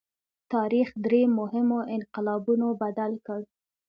تاریخ 0.53 0.87
درې 1.05 1.21
مهمو 1.37 1.79
انقلابونو 1.95 2.67
بدل 2.81 3.11
کړ. 3.25 3.41